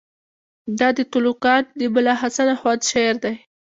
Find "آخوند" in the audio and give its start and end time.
2.55-2.81